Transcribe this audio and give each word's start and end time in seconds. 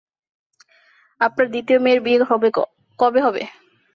আপনার 1.21 1.47
দ্বিতীয় 1.49 1.79
মেয়ের 1.83 1.99
বিয়ে 2.05 2.19
কবে 2.99 3.19
হচ্ছে? 3.25 3.43